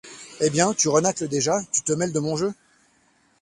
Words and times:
Eh 0.39 0.49
bien! 0.49 0.73
tu 0.73 0.87
renâcles 0.89 1.27
déjà! 1.27 1.61
tu 1.71 1.83
te 1.83 1.91
mêles 1.93 2.11
de 2.11 2.19
mon 2.19 2.35
jeu! 2.35 2.55